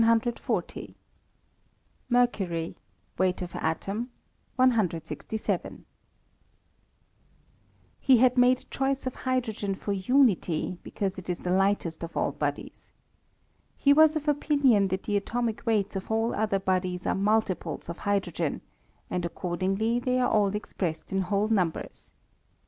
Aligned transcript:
42 0.41 0.95
Mercury 2.09 2.75
167 3.17 4.09
He 7.99 8.17
had 8.17 8.35
made 8.35 8.65
choice 8.71 9.05
of 9.05 9.13
hydrogen 9.13 9.75
for 9.75 9.93
unity, 9.93 10.79
be 10.81 10.89
cause 10.89 11.19
it 11.19 11.29
is 11.29 11.41
the 11.41 11.51
lightest 11.51 12.03
of 12.03 12.17
all 12.17 12.31
bodies. 12.31 12.91
He 13.77 13.93
was 13.93 14.15
of 14.15 14.27
opinion 14.27 14.87
that 14.87 15.03
the 15.03 15.17
atomic 15.17 15.63
weights 15.67 15.95
of 15.95 16.09
all 16.09 16.33
other 16.33 16.57
bodies 16.57 17.05
we 17.05 17.13
multiples 17.13 17.87
of 17.87 17.99
hydrogen; 17.99 18.61
and, 19.11 19.23
accordingly, 19.23 19.99
they 19.99 20.17
are 20.19 20.31
all 20.31 20.55
expressed 20.55 21.11
in 21.13 21.21
whole 21.21 21.49
numbers. 21.49 22.11